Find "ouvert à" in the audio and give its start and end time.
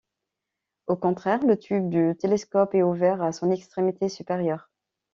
2.81-3.31